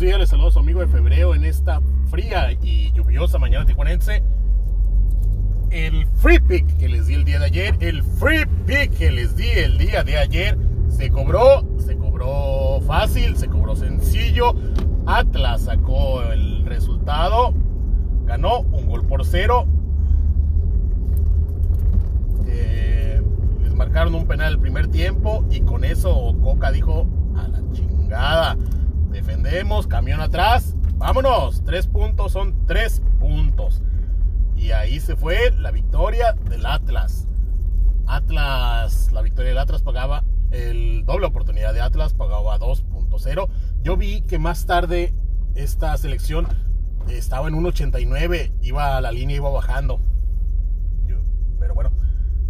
días, 0.00 0.18
les 0.18 0.30
saludo 0.30 0.48
a 0.48 0.50
su 0.50 0.58
amigo 0.58 0.80
de 0.80 0.86
febrero 0.86 1.34
en 1.34 1.44
esta 1.44 1.82
fría 2.06 2.52
y 2.62 2.90
lluviosa 2.92 3.38
mañana 3.38 3.66
tijuanense. 3.66 4.22
El 5.70 6.06
free 6.06 6.40
pick 6.40 6.78
que 6.78 6.88
les 6.88 7.06
di 7.06 7.14
el 7.14 7.24
día 7.24 7.38
de 7.38 7.44
ayer, 7.44 7.76
el 7.80 8.02
free 8.02 8.46
pick 8.64 8.96
que 8.96 9.10
les 9.10 9.36
di 9.36 9.46
el 9.48 9.76
día 9.76 10.02
de 10.02 10.16
ayer, 10.16 10.56
se 10.88 11.10
cobró, 11.10 11.66
se 11.78 11.96
cobró 11.96 12.80
fácil, 12.86 13.36
se 13.36 13.48
cobró 13.48 13.76
sencillo. 13.76 14.54
Atlas 15.04 15.62
sacó 15.62 16.22
el 16.22 16.64
resultado, 16.64 17.52
ganó 18.24 18.60
un 18.60 18.86
gol 18.86 19.04
por 19.04 19.26
cero. 19.26 19.66
Eh, 22.46 23.20
les 23.62 23.74
marcaron 23.74 24.14
un 24.14 24.26
penal 24.26 24.54
el 24.54 24.58
primer 24.58 24.88
tiempo 24.88 25.44
y 25.50 25.60
con 25.60 25.84
eso 25.84 26.34
Coca 26.42 26.72
dijo 26.72 27.06
a 27.36 27.48
la 27.48 27.60
chingada. 27.72 28.56
Defendemos, 29.10 29.86
camión 29.86 30.20
atrás. 30.20 30.74
Vámonos. 30.96 31.64
Tres 31.64 31.86
puntos 31.86 32.32
son 32.32 32.66
tres 32.66 33.02
puntos. 33.18 33.82
Y 34.56 34.72
ahí 34.72 35.00
se 35.00 35.16
fue 35.16 35.50
la 35.52 35.70
victoria 35.70 36.34
del 36.48 36.66
Atlas. 36.66 37.26
Atlas, 38.06 39.10
la 39.12 39.22
victoria 39.22 39.50
del 39.50 39.58
Atlas 39.58 39.82
pagaba 39.82 40.24
el 40.50 41.04
doble 41.04 41.26
oportunidad 41.26 41.72
de 41.72 41.80
Atlas, 41.80 42.14
pagaba 42.14 42.58
2.0. 42.58 43.48
Yo 43.82 43.96
vi 43.96 44.22
que 44.22 44.38
más 44.38 44.66
tarde 44.66 45.14
esta 45.54 45.96
selección 45.96 46.48
estaba 47.08 47.48
en 47.48 47.54
1.89, 47.54 48.52
iba 48.62 48.96
a 48.96 49.00
la 49.00 49.12
línea, 49.12 49.36
iba 49.36 49.50
bajando. 49.50 50.00
pero 51.58 51.74
bueno, 51.74 51.92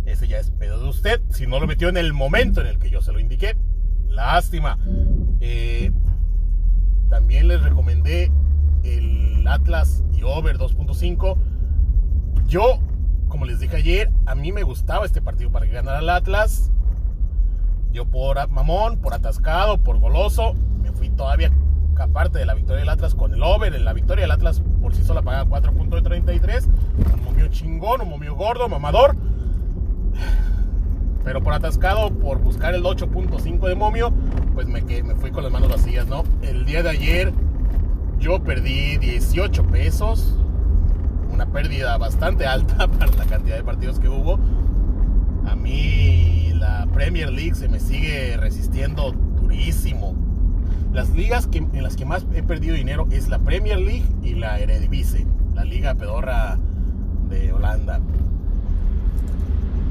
ese 0.06 0.29
ya 0.29 0.39
es 0.39 0.51
pedo 0.51 0.83
de 0.83 0.89
usted. 0.89 1.20
Si 1.31 1.47
no 1.47 1.61
lo 1.61 1.67
metió 1.67 1.89
en 1.89 1.97
el 1.97 2.12
momento 2.12 2.61
en 2.61 2.67
el 2.67 2.79
que 2.79 2.91
yo 2.91 3.03
se 3.03 3.12
lo 3.12 3.20
indiqué, 3.20 3.56
lástima. 4.09 4.79
Eh, 5.41 5.92
también 7.10 7.48
les 7.48 7.62
recomendé 7.62 8.32
el 8.84 9.47
Atlas 9.47 10.03
y 10.16 10.22
Over 10.22 10.56
2.5. 10.56 11.36
Yo, 12.47 12.78
como 13.28 13.44
les 13.44 13.61
dije 13.61 13.77
ayer, 13.77 14.11
a 14.25 14.34
mí 14.34 14.52
me 14.52 14.62
gustaba 14.62 15.05
este 15.05 15.20
partido 15.20 15.50
para 15.50 15.67
que 15.67 15.72
ganara 15.72 15.98
el 15.98 16.08
Atlas. 16.08 16.70
Yo 17.92 18.06
por 18.06 18.48
mamón, 18.48 18.98
por 18.98 19.12
atascado, 19.12 19.83
por 19.83 19.98
goloso, 19.98 20.55
me 20.80 20.92
fui 20.92 21.11
todavía 21.11 21.50
aparte 21.98 22.39
de 22.39 22.47
la 22.47 22.55
victoria 22.55 22.80
del 22.80 22.89
Atlas 22.89 23.14
con 23.14 23.34
el 23.34 23.42
over. 23.42 23.74
En 23.74 23.84
la 23.84 23.92
victoria 23.92 24.22
del 24.22 24.30
Atlas 24.30 24.62
por 24.80 24.95
sí 24.95 25.02
sola 25.05 25.22
pagaba 25.22 25.61
4.33. 25.61 26.67
Un 27.14 27.24
momio 27.24 27.48
chingón, 27.48 28.00
un 28.00 28.08
momio 28.08 28.34
gordo, 28.34 28.69
mamador. 28.69 29.17
Pero 31.25 31.43
por 31.43 31.53
atascado, 31.53 32.11
por 32.11 32.39
buscar 32.39 32.75
el 32.75 32.83
8.5 32.83 33.69
de 33.69 33.75
momio, 33.75 34.13
pues 34.55 34.67
me, 34.67 34.83
me 34.83 35.15
fui 35.15 35.31
con 35.31 35.45
las 35.45 35.53
manos 35.53 35.69
vacías, 35.69 36.07
¿no? 36.07 36.25
El 36.43 36.65
día 36.65 36.83
de 36.83 36.91
ayer 36.91 37.33
yo 38.19 38.43
perdí 38.43 38.99
18 38.99 39.65
pesos. 39.65 40.37
Una 41.33 41.47
pérdida 41.47 41.97
bastante 41.97 42.47
alta 42.47 42.87
para 42.98 43.13
la 43.13 43.25
cantidad 43.25 43.57
de 43.57 43.65
partidos 43.65 43.98
que 43.98 44.09
hubo. 44.09 44.39
A 45.47 45.57
mí 45.57 46.53
la 46.55 46.87
Premier 46.93 47.31
League 47.31 47.55
se 47.55 47.69
me 47.69 47.81
sigue 47.81 48.37
resistiendo 48.37 49.13
durísimo. 49.13 50.15
Las 50.93 51.11
ligas 51.11 51.47
que, 51.47 51.59
en 51.59 51.83
las 51.83 51.97
que 51.97 52.05
más 52.05 52.27
he 52.35 52.43
perdido 52.43 52.75
dinero 52.75 53.07
es 53.11 53.29
la 53.29 53.39
Premier 53.39 53.79
League 53.79 54.05
y 54.23 54.35
la 54.35 54.59
Eredivisie, 54.59 55.27
la 55.55 55.65
liga 55.65 55.95
pedorra 55.95 56.59
de 57.29 57.53
Holanda. 57.53 58.01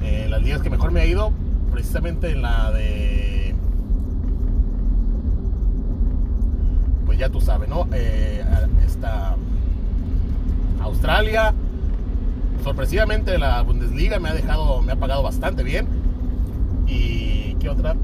Eh, 0.10 0.28
las 0.28 0.42
ligas 0.42 0.62
que 0.62 0.72
mejor 0.72 0.92
me 0.92 1.02
ha 1.02 1.06
ido, 1.06 1.32
precisamente 1.72 2.32
en 2.32 2.42
la 2.42 2.72
de. 2.72 3.54
Pues 7.06 7.20
ya 7.20 7.30
tú 7.30 7.40
sabes, 7.40 7.70
¿no? 7.70 7.88
Eh, 7.94 8.44
esta. 8.86 9.36
Australia. 10.82 11.54
Sorpresivamente 12.64 13.38
la 13.38 13.61
Bundesliga 13.61 14.20
me 14.20 14.30
ha 14.30 14.33
dejado, 14.33 14.82
me 14.82 14.94
ha 14.94 14.95
pagado 14.95 15.22
bastante 15.22 15.64
bien. 15.64 15.88
¿Y 16.88 17.54
qué 17.60 17.70
otra? 17.70 17.95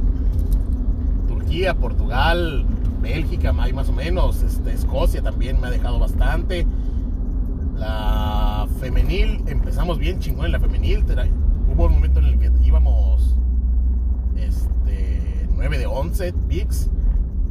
Turquía, 1.27 1.73
Portugal, 1.73 2.65
Bélgica, 3.01 3.53
hay 3.59 3.73
más 3.73 3.89
o 3.89 3.93
menos. 3.93 4.43
Este, 4.43 4.73
Escocia 4.73 5.23
también 5.23 5.59
me 5.59 5.67
ha 5.67 5.71
dejado 5.71 5.99
bastante. 5.99 6.67
La 7.77 8.67
femenil, 8.79 9.43
empezamos 9.47 9.97
bien 9.97 10.19
chingón 10.19 10.45
en 10.45 10.51
la 10.51 10.59
femenil 10.59 11.03
hubo 11.75 11.87
un 11.87 11.93
momento 11.93 12.19
en 12.19 12.25
el 12.25 12.39
que 12.39 12.51
íbamos 12.63 13.35
este, 14.37 15.47
9 15.55 15.77
de 15.77 15.85
11 15.85 16.33
picks 16.47 16.89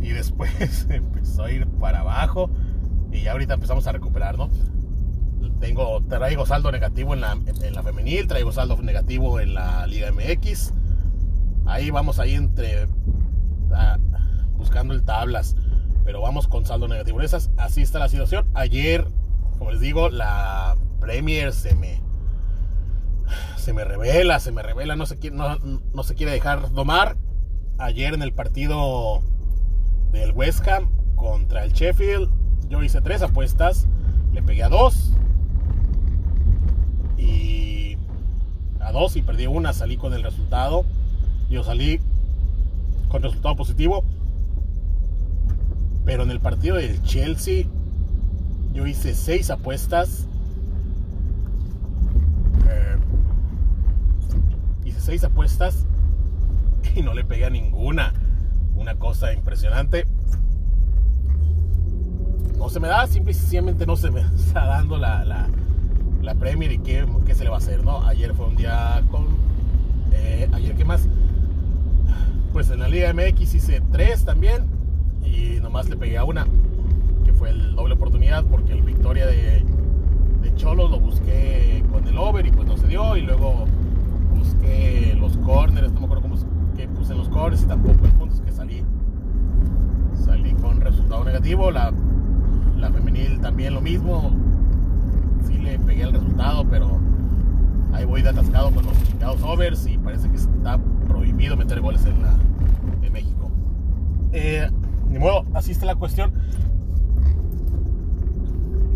y 0.00 0.08
después 0.08 0.86
empezó 0.90 1.44
a 1.44 1.50
ir 1.50 1.66
para 1.66 2.00
abajo 2.00 2.50
y 3.12 3.22
ya 3.22 3.32
ahorita 3.32 3.54
empezamos 3.54 3.86
a 3.86 3.92
recuperar, 3.92 4.38
¿no? 4.38 4.48
Tengo, 5.60 6.02
traigo 6.08 6.46
saldo 6.46 6.72
negativo 6.72 7.14
en 7.14 7.20
la, 7.20 7.32
en 7.32 7.74
la 7.74 7.82
femenil, 7.82 8.26
traigo 8.26 8.50
saldo 8.50 8.80
negativo 8.82 9.40
en 9.40 9.54
la 9.54 9.86
Liga 9.86 10.10
MX. 10.10 10.72
Ahí 11.66 11.90
vamos 11.90 12.18
ahí 12.18 12.34
entre 12.34 12.86
buscando 14.56 14.94
el 14.94 15.04
tablas, 15.04 15.56
pero 16.04 16.20
vamos 16.20 16.48
con 16.48 16.66
saldo 16.66 16.88
negativo 16.88 17.20
esas. 17.20 17.50
Así 17.56 17.82
está 17.82 17.98
la 17.98 18.08
situación. 18.08 18.46
Ayer, 18.54 19.06
como 19.58 19.70
les 19.70 19.80
digo, 19.80 20.10
la 20.10 20.76
Premier 21.00 21.52
se 21.52 21.74
me 21.76 22.03
se 23.64 23.72
me 23.72 23.82
revela, 23.82 24.40
se 24.40 24.52
me 24.52 24.62
revela, 24.62 24.94
no 24.94 25.06
se, 25.06 25.18
quiere, 25.18 25.36
no, 25.36 26.02
se 26.02 26.14
quiere 26.14 26.32
dejar 26.32 26.70
domar. 26.72 27.16
Ayer 27.78 28.12
en 28.12 28.20
el 28.20 28.34
partido 28.34 29.22
del 30.12 30.32
West 30.32 30.68
Ham 30.68 30.90
contra 31.16 31.64
el 31.64 31.72
Sheffield, 31.72 32.30
yo 32.68 32.82
hice 32.82 33.00
tres 33.00 33.22
apuestas, 33.22 33.88
le 34.34 34.42
pegué 34.42 34.64
a 34.64 34.68
dos. 34.68 35.12
Y 37.16 37.96
a 38.80 38.92
dos 38.92 39.16
y 39.16 39.22
perdí 39.22 39.46
una, 39.46 39.72
salí 39.72 39.96
con 39.96 40.12
el 40.12 40.22
resultado. 40.22 40.84
Yo 41.48 41.64
salí 41.64 42.00
con 43.08 43.22
resultado 43.22 43.56
positivo. 43.56 44.04
Pero 46.04 46.24
en 46.24 46.30
el 46.30 46.40
partido 46.40 46.76
del 46.76 47.02
Chelsea, 47.02 47.64
yo 48.74 48.86
hice 48.86 49.14
seis 49.14 49.48
apuestas 49.48 50.28
seis 55.04 55.22
apuestas 55.22 55.84
y 56.96 57.02
no 57.02 57.12
le 57.12 57.24
pegué 57.24 57.44
a 57.44 57.50
ninguna. 57.50 58.14
Una 58.74 58.94
cosa 58.94 59.32
impresionante. 59.32 60.06
No 62.56 62.70
se 62.70 62.80
me 62.80 62.88
da, 62.88 63.06
simple 63.06 63.32
y 63.32 63.34
sencillamente 63.34 63.86
no 63.86 63.96
se 63.96 64.10
me 64.10 64.20
está 64.34 64.64
dando 64.64 64.96
la, 64.96 65.24
la, 65.24 65.48
la 66.22 66.34
Premier 66.34 66.72
y 66.72 66.78
qué, 66.78 67.06
qué, 67.26 67.34
se 67.34 67.44
le 67.44 67.50
va 67.50 67.56
a 67.56 67.58
hacer, 67.58 67.84
¿no? 67.84 68.02
Ayer 68.06 68.34
fue 68.34 68.46
un 68.46 68.56
día 68.56 69.02
con... 69.10 69.26
Eh, 70.12 70.48
ayer, 70.52 70.74
¿qué 70.74 70.84
más? 70.84 71.06
Pues 72.52 72.70
en 72.70 72.80
la 72.80 72.88
Liga 72.88 73.12
MX 73.12 73.54
hice 73.54 73.82
tres 73.92 74.24
también 74.24 74.64
y 75.22 75.60
nomás 75.60 75.88
le 75.90 75.96
pegué 75.96 76.16
a 76.16 76.24
una, 76.24 76.46
que 77.24 77.32
fue 77.32 77.50
el 77.50 77.74
doble 77.74 77.94
oportunidad 77.94 78.44
porque 78.44 78.72
el 78.72 78.82
victoria 78.82 79.26
de, 79.26 79.64
de 80.40 80.54
Cholos 80.54 80.90
lo 80.90 81.00
busqué 81.00 81.82
con 81.90 82.06
el 82.06 82.16
over 82.16 82.46
y 82.46 82.52
pues 82.52 82.66
no 82.66 82.76
se 82.76 82.86
dio 82.86 83.16
y 83.16 83.22
luego 83.22 83.66
busqué 84.44 85.16
los 85.18 85.36
corners, 85.38 85.92
no 85.92 86.00
me 86.00 86.06
acuerdo 86.06 86.22
cómo 86.22 86.36
que 86.76 86.88
puse 86.88 87.12
en 87.12 87.18
los 87.18 87.28
corners 87.28 87.62
y 87.62 87.66
tampoco 87.66 88.04
el 88.04 88.12
punto 88.12 88.34
es 88.34 88.40
que 88.40 88.52
salí. 88.52 88.84
Salí 90.24 90.52
con 90.54 90.80
resultado 90.80 91.24
negativo, 91.24 91.70
la, 91.70 91.92
la 92.76 92.90
femenil 92.90 93.40
también 93.40 93.74
lo 93.74 93.80
mismo. 93.80 94.30
Sí 95.46 95.58
le 95.58 95.78
pegué 95.78 96.02
el 96.02 96.12
resultado, 96.12 96.64
pero 96.68 96.98
ahí 97.92 98.04
voy 98.04 98.22
de 98.22 98.30
atascado 98.30 98.70
con 98.70 98.84
los 98.86 99.02
chingados 99.04 99.42
overs 99.42 99.86
y 99.86 99.98
parece 99.98 100.28
que 100.28 100.36
está 100.36 100.78
prohibido 101.08 101.56
meter 101.56 101.80
goles 101.80 102.04
en, 102.06 102.22
la, 102.22 102.34
en 103.02 103.12
México. 103.12 103.50
Eh, 104.32 104.68
ni 105.08 105.18
modo, 105.18 105.44
así 105.54 105.72
está 105.72 105.86
la 105.86 105.94
cuestión. 105.94 106.32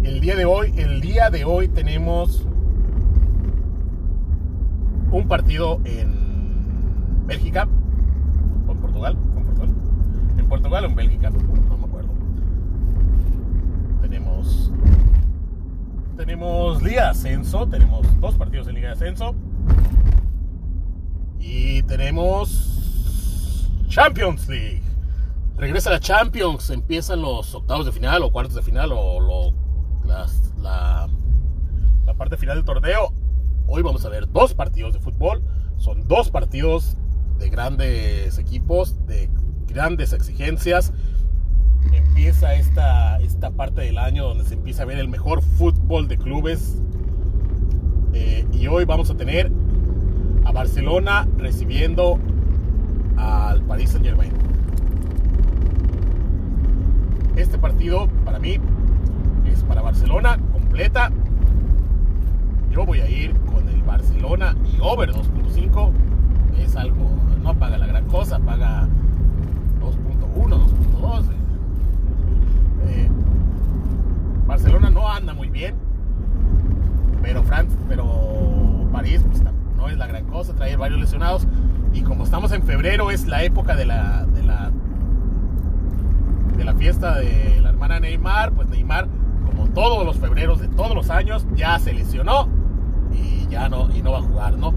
El 0.02 0.20
día 0.20 0.36
de 0.36 0.44
hoy, 0.44 0.72
el 0.76 1.00
día 1.00 1.30
de 1.30 1.44
hoy 1.44 1.68
tenemos 1.68 2.47
un 5.10 5.26
partido 5.28 5.80
en 5.84 7.26
Bélgica, 7.26 7.68
o 8.66 8.72
en 8.72 8.78
Portugal, 8.78 9.16
en 10.38 10.48
Portugal 10.48 10.84
o 10.84 10.88
en 10.88 10.94
Bélgica, 10.94 11.30
no 11.30 11.78
me 11.78 11.84
acuerdo. 11.84 12.10
Tenemos, 14.00 14.70
tenemos 16.16 16.82
Liga 16.82 17.04
de 17.04 17.08
Ascenso, 17.08 17.66
tenemos 17.66 18.06
dos 18.20 18.34
partidos 18.34 18.68
en 18.68 18.74
Liga 18.74 18.88
de 18.88 18.94
Ascenso. 18.94 19.34
Y 21.38 21.82
tenemos 21.82 23.70
Champions 23.88 24.48
League. 24.48 24.82
Regresa 25.56 25.90
la 25.90 26.00
Champions, 26.00 26.70
empiezan 26.70 27.22
los 27.22 27.54
octavos 27.54 27.86
de 27.86 27.92
final 27.92 28.22
o 28.22 28.30
cuartos 28.30 28.54
de 28.54 28.62
final 28.62 28.92
o 28.92 29.52
la, 30.04 30.26
la 32.06 32.14
parte 32.14 32.36
final 32.36 32.56
del 32.56 32.64
torneo 32.64 33.12
Hoy 33.70 33.82
vamos 33.82 34.02
a 34.06 34.08
ver 34.08 34.32
dos 34.32 34.54
partidos 34.54 34.94
de 34.94 34.98
fútbol. 34.98 35.42
Son 35.76 36.08
dos 36.08 36.30
partidos 36.30 36.96
de 37.38 37.50
grandes 37.50 38.38
equipos, 38.38 39.06
de 39.06 39.28
grandes 39.66 40.14
exigencias. 40.14 40.94
empieza 41.92 42.54
esta, 42.54 43.18
esta 43.18 43.50
parte 43.50 43.82
del 43.82 43.98
año 43.98 44.24
donde 44.24 44.44
se 44.44 44.54
empieza 44.54 44.84
a 44.84 44.86
ver 44.86 44.96
el 44.96 45.08
mejor 45.08 45.42
fútbol 45.42 46.08
de 46.08 46.16
clubes. 46.16 46.78
Eh, 48.14 48.46
y 48.54 48.68
hoy 48.68 48.86
vamos 48.86 49.10
a 49.10 49.16
tener 49.18 49.52
a 50.46 50.52
Barcelona 50.52 51.28
recibiendo 51.36 52.18
al 53.18 53.62
Paris 53.64 53.90
Saint 53.90 54.06
Germain. 54.06 54.32
Este 57.36 57.58
partido 57.58 58.08
para 58.24 58.38
mí 58.38 58.56
es 59.44 59.62
para 59.64 59.82
Barcelona 59.82 60.38
completa. 60.52 61.12
Yo 62.78 62.86
voy 62.86 63.00
a 63.00 63.10
ir 63.10 63.34
con 63.40 63.68
el 63.68 63.82
Barcelona 63.82 64.54
y 64.72 64.78
over 64.80 65.12
2.5. 65.12 65.90
Es 66.60 66.76
algo, 66.76 67.10
no 67.42 67.52
paga 67.58 67.76
la 67.76 67.88
gran 67.88 68.06
cosa, 68.06 68.38
paga 68.38 68.86
2.1, 69.80 70.48
2.2. 70.48 71.24
Eh, 72.86 73.10
Barcelona 74.46 74.90
no 74.90 75.10
anda 75.10 75.34
muy 75.34 75.48
bien, 75.48 75.74
pero 77.20 77.42
France, 77.42 77.76
pero 77.88 78.86
París 78.92 79.24
pues, 79.28 79.42
no 79.76 79.88
es 79.88 79.98
la 79.98 80.06
gran 80.06 80.26
cosa, 80.26 80.54
trae 80.54 80.76
varios 80.76 81.00
lesionados 81.00 81.48
y 81.92 82.02
como 82.02 82.22
estamos 82.22 82.52
en 82.52 82.62
febrero 82.62 83.10
es 83.10 83.26
la 83.26 83.42
época 83.42 83.74
de 83.74 83.86
la 83.86 84.24
de 84.26 84.44
la 84.44 84.70
de 86.56 86.62
la 86.64 86.74
fiesta 86.74 87.18
de 87.18 87.60
la 87.60 87.70
hermana 87.70 87.98
Neymar, 87.98 88.52
pues 88.52 88.68
Neymar 88.68 89.08
como 89.44 89.66
todos 89.70 90.06
los 90.06 90.16
febreros 90.16 90.60
de 90.60 90.68
todos 90.68 90.94
los 90.94 91.10
años 91.10 91.44
ya 91.56 91.76
se 91.80 91.92
lesionó 91.92 92.56
ya 93.50 93.68
no 93.68 93.90
y 93.94 94.02
no 94.02 94.12
va 94.12 94.18
a 94.18 94.22
jugar, 94.22 94.56
¿no? 94.58 94.74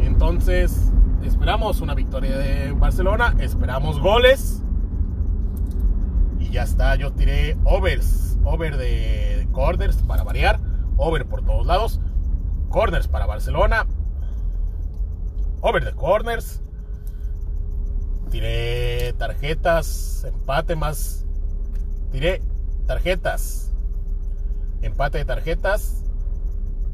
Entonces, 0.00 0.90
esperamos 1.22 1.80
una 1.80 1.94
victoria 1.94 2.36
de 2.36 2.72
Barcelona, 2.72 3.34
esperamos 3.38 4.00
goles 4.00 4.62
y 6.38 6.50
ya 6.50 6.62
está, 6.62 6.96
yo 6.96 7.12
tiré 7.12 7.56
overs, 7.64 8.38
over 8.44 8.76
de 8.76 9.48
corners 9.52 9.96
para 10.02 10.22
variar, 10.22 10.60
over 10.96 11.26
por 11.26 11.44
todos 11.44 11.66
lados, 11.66 12.00
corners 12.68 13.08
para 13.08 13.26
Barcelona, 13.26 13.86
over 15.62 15.84
de 15.84 15.92
corners. 15.92 16.60
Tiré 18.30 19.12
tarjetas, 19.14 20.24
empate 20.24 20.74
más. 20.74 21.24
Tiré 22.10 22.42
tarjetas. 22.86 23.72
Empate 24.80 25.18
de 25.18 25.24
tarjetas. 25.24 26.01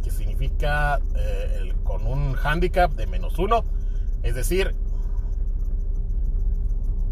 Que 0.02 0.10
significa 0.10 1.00
eh, 1.16 1.74
con 1.84 2.06
un 2.06 2.36
handicap 2.42 2.92
de 2.92 3.06
menos 3.06 3.38
uno. 3.38 3.64
Es 4.22 4.34
decir, 4.34 4.74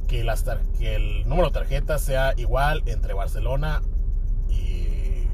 que, 0.08 0.24
las 0.24 0.44
que 0.78 0.96
el 0.96 1.28
número 1.28 1.48
de 1.48 1.54
tarjetas 1.54 2.00
sea 2.00 2.34
igual 2.36 2.82
entre 2.86 3.14
Barcelona 3.14 3.82
y, 4.48 5.26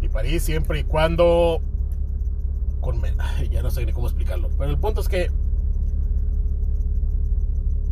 y 0.00 0.08
París, 0.08 0.42
siempre 0.42 0.80
y 0.80 0.84
cuando 0.84 1.60
ya 3.50 3.62
no 3.62 3.70
sé 3.70 3.84
ni 3.84 3.92
cómo 3.92 4.06
explicarlo. 4.06 4.50
Pero 4.58 4.70
el 4.70 4.78
punto 4.78 5.00
es 5.00 5.08
que 5.08 5.30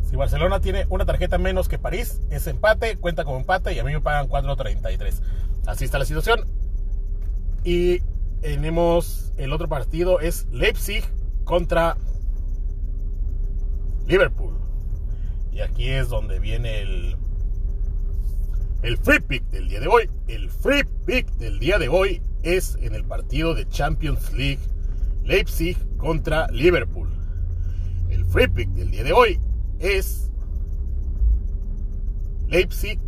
si 0.08 0.16
Barcelona 0.16 0.60
tiene 0.60 0.86
una 0.90 1.04
tarjeta 1.04 1.38
menos 1.38 1.68
que 1.68 1.78
París, 1.78 2.20
es 2.30 2.46
empate, 2.46 2.96
cuenta 2.96 3.24
como 3.24 3.38
empate 3.38 3.72
y 3.72 3.78
a 3.78 3.84
mí 3.84 3.92
me 3.92 4.00
pagan 4.00 4.28
4.33. 4.28 5.20
Así 5.66 5.84
está 5.84 5.98
la 5.98 6.04
situación. 6.04 6.44
Y 7.64 8.00
tenemos 8.40 9.32
el 9.38 9.52
otro 9.52 9.68
partido 9.68 10.20
es 10.20 10.46
Leipzig 10.52 11.02
contra 11.44 11.96
Liverpool. 14.06 14.54
Y 15.50 15.60
aquí 15.60 15.88
es 15.88 16.08
donde 16.08 16.38
viene 16.38 16.82
el 16.82 17.16
el 18.82 18.98
free 18.98 19.20
pick 19.20 19.42
del 19.50 19.68
día 19.68 19.80
de 19.80 19.88
hoy. 19.88 20.10
El 20.28 20.50
free 20.50 20.84
pick 21.06 21.26
del 21.36 21.58
día 21.58 21.78
de 21.78 21.88
hoy 21.88 22.20
es 22.42 22.76
en 22.82 22.94
el 22.94 23.02
partido 23.02 23.54
de 23.54 23.66
Champions 23.66 24.30
League 24.34 24.60
Leipzig 25.24 25.78
contra 25.96 26.48
Liverpool. 26.48 27.08
El 28.10 28.26
free 28.26 28.48
pick 28.48 28.68
del 28.70 28.90
día 28.90 29.04
de 29.04 29.12
hoy 29.12 29.40
es 29.78 30.30
Leipzig 32.46 32.98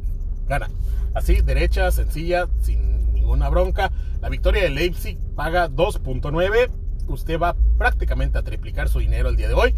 gana. 0.48 0.70
Así, 1.12 1.42
derecha, 1.42 1.90
sencilla, 1.90 2.48
sin 2.62 3.12
ninguna 3.12 3.50
bronca. 3.50 3.92
La 4.20 4.28
victoria 4.28 4.62
de 4.62 4.70
Leipzig 4.70 5.18
paga 5.34 5.68
2.9. 5.68 6.70
Usted 7.08 7.38
va 7.38 7.56
prácticamente 7.78 8.38
a 8.38 8.42
triplicar 8.42 8.88
su 8.88 8.98
dinero 8.98 9.28
el 9.28 9.36
día 9.36 9.48
de 9.48 9.54
hoy. 9.54 9.74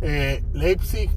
Eh, 0.00 0.42
Leipzig 0.52 1.10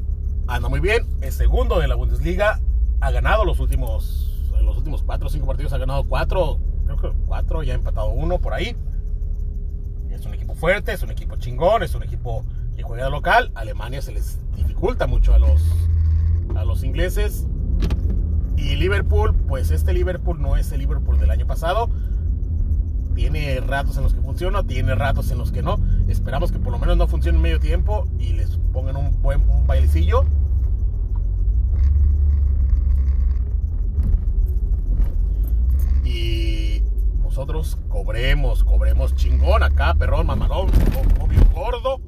anda 0.47 0.69
muy 0.69 0.79
bien. 0.79 1.05
Es 1.21 1.35
segundo 1.35 1.79
de 1.79 1.87
la 1.87 1.95
Bundesliga. 1.95 2.59
Ha 3.01 3.11
ganado 3.11 3.45
los 3.45 3.59
últimos, 3.59 4.45
los 4.61 4.77
últimos 4.77 5.03
4 5.03 5.27
o 5.27 5.29
5 5.29 5.45
partidos. 5.45 5.73
Ha 5.73 5.77
ganado 5.77 6.03
4, 6.03 6.59
creo 6.85 6.97
que 6.97 7.11
4, 7.25 7.63
ya 7.63 7.73
ha 7.73 7.75
empatado 7.75 8.09
uno 8.09 8.39
por 8.39 8.53
ahí. 8.53 8.75
Es 10.11 10.25
un 10.25 10.33
equipo 10.33 10.55
fuerte, 10.55 10.93
es 10.93 11.03
un 11.03 11.11
equipo 11.11 11.35
chingón, 11.35 11.83
es 11.83 11.95
un 11.95 12.03
equipo 12.03 12.45
que 12.75 12.83
juega 12.83 13.09
local. 13.09 13.51
Alemania 13.55 14.01
se 14.01 14.13
les 14.13 14.37
dificulta 14.55 15.07
mucho 15.07 15.33
a 15.33 15.39
los, 15.39 15.61
a 16.55 16.63
los 16.63 16.83
ingleses. 16.83 17.45
Y 18.57 18.75
Liverpool, 18.75 19.35
pues 19.47 19.71
este 19.71 19.93
Liverpool 19.93 20.41
no 20.41 20.57
es 20.57 20.71
el 20.71 20.79
Liverpool 20.79 21.19
del 21.19 21.31
año 21.31 21.45
pasado. 21.45 21.89
Tiene 23.13 23.59
ratos 23.61 23.97
en 23.97 24.03
los 24.03 24.13
que 24.13 24.21
funciona, 24.21 24.63
tiene 24.63 24.95
ratos 24.95 25.31
en 25.31 25.37
los 25.37 25.51
que 25.51 25.61
no. 25.61 25.79
Esperamos 26.07 26.51
que 26.51 26.59
por 26.59 26.71
lo 26.71 26.79
menos 26.79 26.97
no 26.97 27.07
funcione 27.07 27.37
en 27.37 27.41
medio 27.41 27.59
tiempo 27.59 28.07
y 28.19 28.33
les 28.33 28.57
pongan 28.73 28.97
un 28.97 29.21
buen 29.21 29.41
un 29.49 29.67
bailecillo. 29.67 30.25
Y 36.03 36.83
nosotros 37.23 37.77
cobremos, 37.89 38.63
cobremos 38.63 39.15
chingón 39.15 39.63
acá, 39.63 39.95
perrón, 39.95 40.27
mamadón, 40.27 40.69
obvio 41.19 41.41
gordo. 41.53 42.01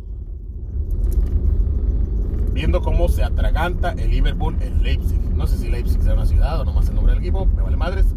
Viendo 2.58 2.82
cómo 2.82 3.08
se 3.08 3.24
atraganta 3.24 3.92
el 3.92 4.10
Liverpool 4.10 4.58
en 4.62 4.82
Leipzig. 4.82 5.20
No 5.36 5.46
sé 5.46 5.60
si 5.60 5.70
Leipzig 5.70 6.02
sea 6.02 6.16
una 6.16 6.26
ciudad 6.26 6.60
o 6.60 6.66
nomás 6.66 6.90
el 6.90 6.96
nombre 6.96 7.14
del 7.14 7.22
equipo, 7.22 7.46
me 7.46 7.62
vale 7.62 7.78
madres. 7.78 8.08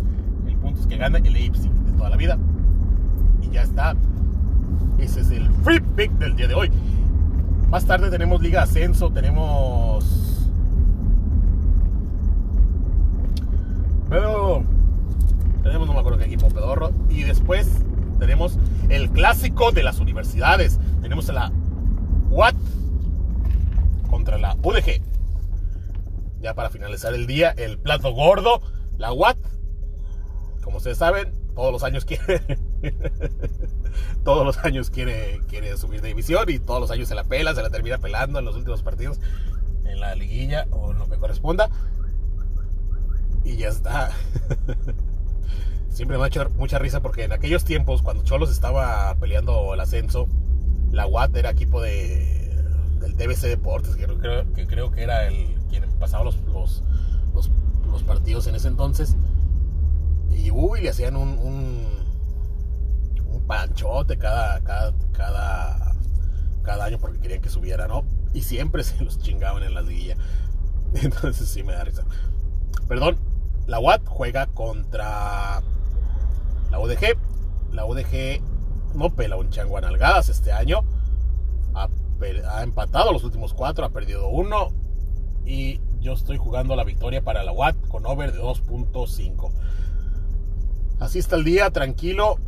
El 0.46 0.56
punto 0.56 0.80
es 0.80 0.86
que 0.86 0.96
gana 0.96 1.18
el 1.18 1.30
Leipzig 1.30 1.70
de 1.70 1.92
toda 1.92 2.08
la 2.08 2.16
vida. 2.16 2.38
Y 3.42 3.50
ya 3.50 3.64
está. 3.64 3.94
Ese 4.98 5.20
es 5.20 5.30
el 5.30 5.50
free 5.62 5.80
pick 5.80 6.10
del 6.12 6.36
día 6.36 6.48
de 6.48 6.54
hoy. 6.54 6.70
Más 7.68 7.84
tarde 7.84 8.08
tenemos 8.08 8.40
Liga 8.40 8.62
Ascenso, 8.62 9.10
tenemos. 9.10 10.48
Pero 14.08 14.62
tenemos, 15.62 15.86
no 15.86 15.92
me 15.92 15.98
acuerdo 15.98 16.18
qué 16.18 16.24
equipo 16.24 16.48
pedorro. 16.48 16.92
Y 17.10 17.24
después 17.24 17.84
tenemos 18.18 18.58
el 18.88 19.10
clásico 19.10 19.70
de 19.70 19.82
las 19.82 20.00
universidades. 20.00 20.80
Tenemos 21.02 21.28
la 21.28 21.52
contra 24.20 24.36
la 24.36 24.54
UDG. 24.62 25.00
Ya 26.42 26.52
para 26.52 26.68
finalizar 26.68 27.14
el 27.14 27.26
día, 27.26 27.54
el 27.56 27.78
plato 27.78 28.12
gordo, 28.12 28.60
la 28.98 29.12
UAT. 29.12 29.38
Como 30.62 30.76
ustedes 30.76 30.98
saben, 30.98 31.32
todos 31.54 31.72
los 31.72 31.82
años 31.84 32.04
quiere. 32.04 32.42
todos 34.24 34.44
los 34.44 34.58
años 34.58 34.90
quiere, 34.90 35.40
quiere 35.48 35.74
subir 35.78 36.02
de 36.02 36.08
división 36.08 36.50
y 36.50 36.58
todos 36.58 36.82
los 36.82 36.90
años 36.90 37.08
se 37.08 37.14
la 37.14 37.24
pela, 37.24 37.54
se 37.54 37.62
la 37.62 37.70
termina 37.70 37.96
pelando 37.96 38.38
en 38.38 38.44
los 38.44 38.56
últimos 38.56 38.82
partidos, 38.82 39.18
en 39.86 40.00
la 40.00 40.14
liguilla 40.14 40.66
o 40.70 40.92
en 40.92 40.98
lo 40.98 41.08
que 41.08 41.16
corresponda. 41.16 41.70
Y 43.42 43.56
ya 43.56 43.68
está. 43.68 44.10
siempre 45.88 46.18
me 46.18 46.24
ha 46.24 46.26
hecho 46.26 46.46
mucha 46.58 46.78
risa 46.78 47.00
porque 47.00 47.24
en 47.24 47.32
aquellos 47.32 47.64
tiempos, 47.64 48.02
cuando 48.02 48.22
Cholos 48.22 48.50
estaba 48.50 49.14
peleando 49.14 49.72
el 49.72 49.80
ascenso, 49.80 50.28
la 50.90 51.06
UAT 51.06 51.34
era 51.36 51.50
equipo 51.50 51.80
de, 51.80 52.39
del 53.00 53.16
TBC 53.16 53.48
Deportes, 53.48 53.96
que 53.96 54.06
creo, 54.66 54.90
que 54.90 55.02
era 55.02 55.26
el 55.26 55.56
quien 55.68 55.84
pasaba 55.98 56.24
los, 56.24 56.36
los, 56.52 56.82
partidos 58.06 58.46
en 58.46 58.54
ese 58.54 58.68
entonces. 58.68 59.16
Y 60.30 60.50
uy, 60.50 60.80
le 60.82 60.90
hacían 60.90 61.16
un, 61.16 61.38
un, 61.38 62.00
panchote 63.46 64.16
cada, 64.16 64.60
cada, 64.60 64.92
cada, 65.12 65.96
cada 66.62 66.84
año 66.84 66.98
porque 66.98 67.18
querían 67.18 67.40
que 67.40 67.48
subiera, 67.48 67.88
¿no? 67.88 68.04
Y 68.32 68.42
siempre 68.42 68.84
se 68.84 69.02
los 69.02 69.18
chingaban 69.18 69.62
en 69.64 69.74
la 69.74 69.82
liguilla. 69.82 70.16
Entonces 70.94 71.48
sí 71.48 71.62
me 71.62 71.72
da 71.72 71.84
risa. 71.84 72.04
Perdón, 72.86 73.18
la 73.66 73.80
UAT 73.80 74.02
juega 74.06 74.46
contra 74.46 75.62
la 76.70 76.78
UDG. 76.78 77.16
La 77.72 77.86
UDG 77.86 78.40
no 78.94 79.14
pela 79.14 79.36
un 79.36 79.50
chango 79.50 79.78
a 79.78 79.80
nalgadas 79.80 80.28
este 80.28 80.52
año. 80.52 80.82
Ha, 82.48 82.62
empatado 82.62 83.12
los 83.12 83.24
últimos 83.24 83.54
cuatro, 83.54 83.84
ha 83.84 83.90
perdido 83.90 84.28
uno. 84.28 84.72
Y 85.44 85.80
yo 86.00 86.12
estoy 86.12 86.36
jugando 86.36 86.76
la 86.76 86.84
victoria 86.84 87.22
para 87.22 87.42
la 87.42 87.52
UAT 87.52 87.76
con 87.88 88.06
over 88.06 88.32
de 88.32 88.40
2.5. 88.40 89.50
Así 91.00 91.18
está 91.18 91.36
el 91.36 91.44
día, 91.44 91.70
tranquilo. 91.70 92.38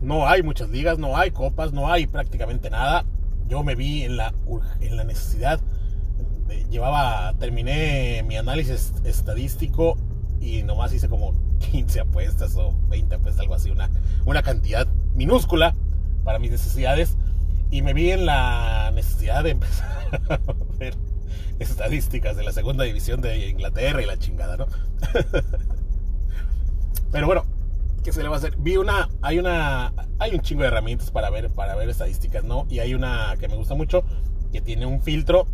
No 0.00 0.26
hay 0.26 0.42
muchas 0.42 0.70
ligas, 0.70 0.98
no 0.98 1.16
hay 1.16 1.30
copas, 1.30 1.72
no 1.72 1.92
hay 1.92 2.06
prácticamente 2.06 2.70
nada. 2.70 3.04
Yo 3.48 3.62
me 3.62 3.74
vi 3.74 4.04
en 4.04 4.16
la, 4.16 4.34
en 4.80 4.96
la 4.96 5.04
necesidad 5.04 5.60
llevaba, 6.70 7.34
terminé 7.38 8.22
mi 8.26 8.36
análisis 8.36 8.92
estadístico 9.04 9.96
y 10.40 10.62
nomás 10.62 10.92
hice 10.92 11.08
como 11.08 11.34
15 11.70 12.00
apuestas 12.00 12.56
o 12.56 12.74
20 12.88 13.16
apuestas, 13.16 13.40
algo 13.40 13.54
así, 13.54 13.70
una, 13.70 13.90
una 14.24 14.42
cantidad 14.42 14.86
minúscula 15.14 15.74
para 16.24 16.38
mis 16.38 16.50
necesidades. 16.50 17.16
Y 17.70 17.82
me 17.82 17.92
vi 17.92 18.12
en 18.12 18.24
la 18.24 18.77
necesidad 18.98 19.44
de 19.44 19.50
empezar 19.50 20.20
a 20.28 20.38
ver 20.78 20.94
estadísticas 21.58 22.36
de 22.36 22.44
la 22.44 22.52
segunda 22.52 22.84
división 22.84 23.20
de 23.20 23.48
Inglaterra 23.48 24.02
y 24.02 24.06
la 24.06 24.18
chingada, 24.18 24.56
¿no? 24.56 24.66
Pero 27.12 27.26
bueno, 27.26 27.44
¿qué 28.04 28.12
se 28.12 28.22
le 28.22 28.28
va 28.28 28.36
a 28.36 28.38
hacer? 28.38 28.56
Vi 28.58 28.76
una, 28.76 29.08
hay 29.22 29.38
una, 29.38 29.92
hay 30.18 30.34
un 30.34 30.40
chingo 30.40 30.62
de 30.62 30.68
herramientas 30.68 31.10
para 31.10 31.30
ver, 31.30 31.50
para 31.50 31.74
ver 31.74 31.88
estadísticas, 31.88 32.44
¿no? 32.44 32.66
Y 32.68 32.80
hay 32.80 32.94
una 32.94 33.34
que 33.38 33.48
me 33.48 33.56
gusta 33.56 33.74
mucho, 33.74 34.04
que 34.52 34.60
tiene 34.60 34.86
un 34.86 35.00
filtro 35.00 35.46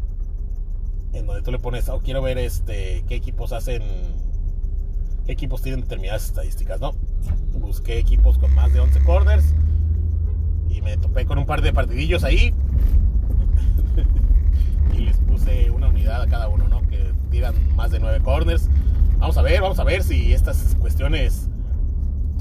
en 1.12 1.26
donde 1.26 1.42
tú 1.42 1.52
le 1.52 1.58
pones, 1.58 1.88
oh, 1.88 2.00
quiero 2.00 2.22
ver 2.22 2.38
este, 2.38 3.04
qué 3.06 3.14
equipos 3.14 3.52
hacen, 3.52 3.82
qué 5.26 5.32
equipos 5.32 5.62
tienen 5.62 5.82
determinadas 5.82 6.26
estadísticas, 6.26 6.80
¿no? 6.80 6.92
Busqué 7.52 7.98
equipos 7.98 8.38
con 8.38 8.52
más 8.54 8.72
de 8.72 8.80
11 8.80 9.00
corners 9.04 9.54
y 10.68 10.82
me 10.82 10.96
topé 10.96 11.24
con 11.24 11.38
un 11.38 11.46
par 11.46 11.62
de 11.62 11.72
partidillos 11.72 12.24
ahí 12.24 12.52
y 14.96 15.02
les 15.02 15.16
puse 15.18 15.70
una 15.70 15.88
unidad 15.88 16.22
a 16.22 16.26
cada 16.26 16.48
uno, 16.48 16.68
¿no? 16.68 16.82
Que 16.88 17.12
tiran 17.30 17.54
más 17.76 17.90
de 17.90 17.98
9 18.00 18.20
corners. 18.20 18.68
Vamos 19.18 19.36
a 19.36 19.42
ver, 19.42 19.60
vamos 19.60 19.78
a 19.78 19.84
ver 19.84 20.02
si 20.02 20.32
estas 20.32 20.76
cuestiones 20.80 21.48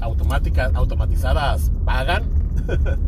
automáticas, 0.00 0.74
automatizadas 0.74 1.70
pagan. 1.84 2.24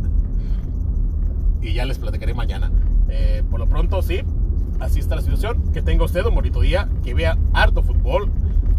y 1.62 1.74
ya 1.74 1.84
les 1.84 1.98
platicaré 1.98 2.34
mañana. 2.34 2.70
Eh, 3.08 3.42
por 3.50 3.60
lo 3.60 3.68
pronto, 3.68 4.02
sí, 4.02 4.22
así 4.80 5.00
está 5.00 5.16
la 5.16 5.22
situación. 5.22 5.72
Que 5.72 5.82
tenga 5.82 6.04
usted 6.04 6.24
un 6.24 6.34
bonito 6.34 6.60
día, 6.60 6.88
que 7.04 7.14
vea 7.14 7.36
harto 7.52 7.82
fútbol, 7.82 8.30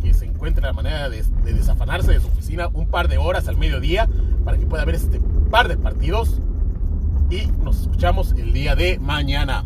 que 0.02 0.14
se 0.14 0.26
encuentre 0.26 0.64
la 0.64 0.74
manera 0.74 1.10
de, 1.10 1.24
de 1.44 1.54
desafanarse 1.54 2.12
de 2.12 2.20
su 2.20 2.28
oficina 2.28 2.68
un 2.74 2.88
par 2.88 3.08
de 3.08 3.18
horas 3.18 3.48
al 3.48 3.58
mediodía 3.58 4.08
para 4.44 4.58
que 4.58 4.66
pueda 4.66 4.86
ver 4.86 4.96
este 4.96 5.20
par 5.50 5.68
de 5.68 5.78
partidos. 5.78 6.40
Y 7.30 7.48
nos 7.64 7.82
escuchamos 7.82 8.32
el 8.34 8.54
día 8.54 8.76
de 8.76 9.00
mañana. 9.00 9.66